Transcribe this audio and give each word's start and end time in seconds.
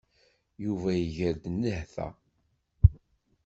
Yuba 0.63 0.89
iger-d 1.03 1.45
nnehta. 1.53 2.07